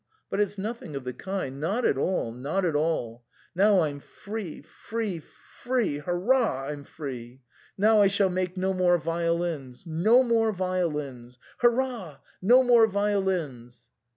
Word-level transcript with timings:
but 0.31 0.39
it's 0.39 0.57
nothing 0.57 0.95
of 0.95 1.03
the 1.03 1.13
kind— 1.13 1.59
not 1.61 1.85
at 1.85 1.95
all! 1.95 2.31
not 2.31 2.65
at 2.65 2.75
all! 2.75 3.23
Now 3.53 3.75
Fm 3.75 4.01
free— 4.01 4.61
free— 4.87 5.19
free— 5.61 5.97
hur 5.99 6.15
rah! 6.15 6.65
I'm 6.69 6.83
free! 6.85 7.43
Now 7.77 8.01
I 8.01 8.07
shall 8.07 8.31
make 8.31 8.57
no 8.57 8.73
more 8.73 8.97
violins— 8.97 9.83
no 10.07 10.23
more 10.23 10.51
violins— 10.51 11.37
Hurrah! 11.59 12.17
no 12.41 12.63
more 12.63 12.87
violins 12.87 13.91